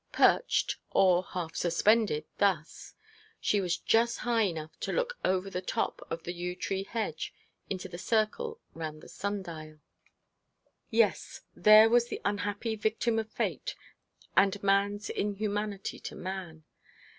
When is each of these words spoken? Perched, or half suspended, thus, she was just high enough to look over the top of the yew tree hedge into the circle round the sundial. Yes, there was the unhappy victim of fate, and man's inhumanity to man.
Perched, 0.11 0.77
or 0.89 1.23
half 1.23 1.55
suspended, 1.55 2.25
thus, 2.39 2.95
she 3.39 3.61
was 3.61 3.77
just 3.77 4.17
high 4.17 4.41
enough 4.45 4.71
to 4.79 4.91
look 4.91 5.19
over 5.23 5.47
the 5.47 5.61
top 5.61 6.01
of 6.09 6.23
the 6.23 6.33
yew 6.33 6.55
tree 6.55 6.83
hedge 6.85 7.35
into 7.69 7.87
the 7.87 7.99
circle 7.99 8.59
round 8.73 9.01
the 9.01 9.07
sundial. 9.07 9.77
Yes, 10.89 11.41
there 11.55 11.87
was 11.87 12.07
the 12.07 12.19
unhappy 12.25 12.75
victim 12.75 13.19
of 13.19 13.29
fate, 13.31 13.75
and 14.35 14.63
man's 14.63 15.11
inhumanity 15.11 15.99
to 15.99 16.15
man. 16.15 16.63